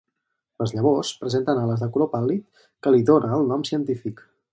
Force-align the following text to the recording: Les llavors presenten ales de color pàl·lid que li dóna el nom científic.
Les 0.61 0.71
llavors 0.77 1.11
presenten 1.25 1.61
ales 1.63 1.83
de 1.85 1.89
color 1.97 2.09
pàl·lid 2.13 2.65
que 2.87 2.95
li 2.97 3.05
dóna 3.11 3.31
el 3.37 3.45
nom 3.53 3.67
científic. 3.71 4.25